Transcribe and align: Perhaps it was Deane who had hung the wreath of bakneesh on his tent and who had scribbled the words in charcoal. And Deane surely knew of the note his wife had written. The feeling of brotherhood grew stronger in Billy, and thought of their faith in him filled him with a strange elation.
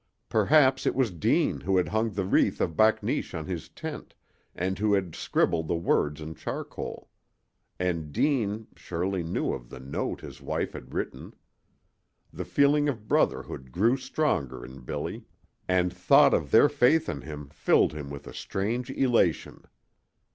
Perhaps 0.29 0.87
it 0.87 0.95
was 0.95 1.11
Deane 1.11 1.59
who 1.59 1.77
had 1.77 1.89
hung 1.89 2.09
the 2.09 2.25
wreath 2.25 2.59
of 2.59 2.75
bakneesh 2.75 3.35
on 3.35 3.45
his 3.45 3.69
tent 3.69 4.15
and 4.55 4.79
who 4.79 4.93
had 4.95 5.13
scribbled 5.13 5.67
the 5.67 5.75
words 5.75 6.19
in 6.19 6.33
charcoal. 6.33 7.07
And 7.77 8.11
Deane 8.11 8.65
surely 8.75 9.21
knew 9.21 9.53
of 9.53 9.69
the 9.69 9.79
note 9.79 10.21
his 10.21 10.41
wife 10.41 10.73
had 10.73 10.95
written. 10.95 11.35
The 12.33 12.45
feeling 12.45 12.89
of 12.89 13.07
brotherhood 13.07 13.71
grew 13.71 13.95
stronger 13.95 14.65
in 14.65 14.79
Billy, 14.79 15.25
and 15.67 15.93
thought 15.93 16.33
of 16.33 16.49
their 16.49 16.67
faith 16.67 17.07
in 17.07 17.21
him 17.21 17.49
filled 17.49 17.93
him 17.93 18.09
with 18.09 18.25
a 18.25 18.33
strange 18.33 18.89
elation. 18.89 19.65